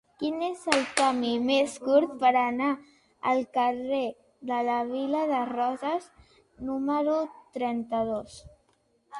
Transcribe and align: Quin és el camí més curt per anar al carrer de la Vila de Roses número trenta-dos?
Quin 0.21 0.37
és 0.45 0.61
el 0.75 0.79
camí 0.99 1.33
més 1.49 1.73
curt 1.83 2.15
per 2.23 2.31
anar 2.39 2.69
al 3.33 3.43
carrer 3.59 4.01
de 4.53 4.63
la 4.71 4.79
Vila 4.89 5.23
de 5.33 5.43
Roses 5.53 6.11
número 6.71 7.19
trenta-dos? 7.61 8.41